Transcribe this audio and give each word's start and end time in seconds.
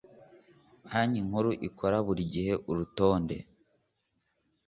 banki 0.85 1.19
nkuru 1.27 1.51
ikora 1.67 1.97
buri 2.05 2.23
gihe 2.33 2.53
urutonde 2.69 3.37